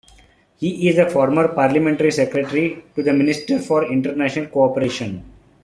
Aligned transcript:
He 0.57 0.89
is 0.89 0.97
a 0.97 1.11
former 1.11 1.49
parliamentary 1.49 2.09
secretary 2.09 2.85
to 2.95 3.03
the 3.03 3.13
Minister 3.13 3.59
for 3.59 3.85
International 3.85 4.47
Cooperation. 4.47 5.23